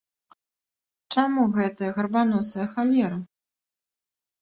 Чаму 1.17 1.45
гэтая 1.59 1.91
гарбаносая 2.01 2.67
халера? 2.75 3.25